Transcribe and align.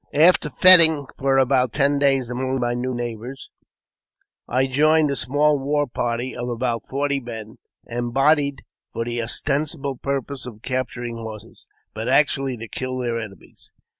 AFTER 0.15 0.49
feting 0.49 1.05
for 1.19 1.37
about 1.37 1.73
ten 1.73 1.99
days 1.99 2.31
among 2.31 2.59
my 2.59 2.73
new 2.73 2.95
neigh 2.95 3.13
bours, 3.15 3.51
I 4.47 4.65
joined 4.65 5.11
a 5.11 5.15
small 5.15 5.59
war 5.59 5.85
party 5.85 6.35
of 6.35 6.49
about 6.49 6.87
forty 6.87 7.19
men, 7.19 7.59
embodied 7.85 8.63
for 8.91 9.05
the 9.05 9.21
ostensible 9.21 9.97
purpose 9.97 10.47
of 10.47 10.63
capturing 10.63 11.17
horses, 11.17 11.67
but 11.93 12.09
actually 12.09 12.57
to 12.57 12.67
kill 12.67 12.97
their 12.97 13.19
enemies. 13.19 13.71